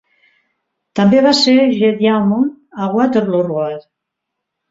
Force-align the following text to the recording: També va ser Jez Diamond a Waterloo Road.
També 0.99 1.19
va 1.25 1.33
ser 1.39 1.53
Jez 1.81 1.99
Diamond 2.01 2.81
a 2.85 2.89
Waterloo 2.97 3.45
Road. 3.53 3.87